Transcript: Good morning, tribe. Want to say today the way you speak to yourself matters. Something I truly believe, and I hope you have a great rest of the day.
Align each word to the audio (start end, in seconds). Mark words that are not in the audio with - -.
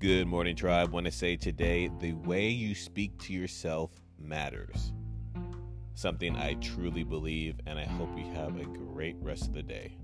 Good 0.00 0.28
morning, 0.28 0.56
tribe. 0.56 0.92
Want 0.92 1.04
to 1.04 1.12
say 1.12 1.36
today 1.36 1.90
the 2.00 2.14
way 2.14 2.48
you 2.48 2.74
speak 2.74 3.18
to 3.18 3.34
yourself 3.34 3.90
matters. 4.18 4.94
Something 5.92 6.36
I 6.36 6.54
truly 6.54 7.04
believe, 7.04 7.56
and 7.66 7.78
I 7.78 7.84
hope 7.84 8.08
you 8.16 8.24
have 8.32 8.56
a 8.56 8.64
great 8.64 9.16
rest 9.20 9.48
of 9.48 9.52
the 9.52 9.62
day. 9.62 9.98